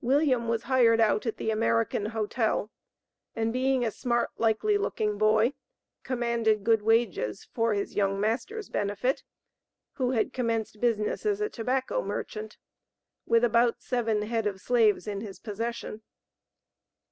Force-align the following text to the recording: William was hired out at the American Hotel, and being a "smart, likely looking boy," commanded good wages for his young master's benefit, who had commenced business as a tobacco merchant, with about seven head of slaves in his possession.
William 0.00 0.48
was 0.48 0.64
hired 0.64 0.98
out 1.00 1.26
at 1.26 1.36
the 1.36 1.52
American 1.52 2.06
Hotel, 2.06 2.72
and 3.36 3.52
being 3.52 3.84
a 3.84 3.92
"smart, 3.92 4.30
likely 4.36 4.76
looking 4.76 5.16
boy," 5.16 5.52
commanded 6.02 6.64
good 6.64 6.82
wages 6.82 7.44
for 7.54 7.72
his 7.72 7.94
young 7.94 8.18
master's 8.18 8.68
benefit, 8.68 9.22
who 9.92 10.10
had 10.10 10.32
commenced 10.32 10.80
business 10.80 11.24
as 11.24 11.40
a 11.40 11.48
tobacco 11.48 12.02
merchant, 12.02 12.56
with 13.26 13.44
about 13.44 13.80
seven 13.80 14.22
head 14.22 14.44
of 14.48 14.60
slaves 14.60 15.06
in 15.06 15.20
his 15.20 15.38
possession. 15.38 16.02